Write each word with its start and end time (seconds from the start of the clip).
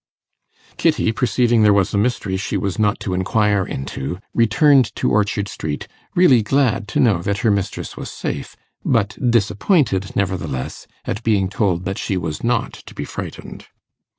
Kitty, 0.77 1.11
perceiving 1.11 1.61
there 1.61 1.75
was 1.75 1.93
a 1.93 1.97
mystery 1.99 2.35
she 2.35 2.57
was 2.57 2.79
not 2.79 2.99
to 3.01 3.13
inquire 3.13 3.63
into, 3.67 4.17
returned 4.33 4.85
to 4.95 5.11
Orchard 5.11 5.47
Street, 5.47 5.87
really 6.15 6.41
glad 6.41 6.87
to 6.87 6.99
know 6.99 7.21
that 7.21 7.37
her 7.45 7.51
mistress 7.51 7.95
was 7.95 8.09
safe, 8.09 8.55
but 8.83 9.15
disappointed 9.29 10.15
nevertheless 10.15 10.87
at 11.05 11.21
being 11.21 11.49
told 11.49 11.85
that 11.85 11.99
she 11.99 12.17
was 12.17 12.43
not 12.43 12.73
to 12.87 12.95
be 12.95 13.05
frightened. 13.05 13.67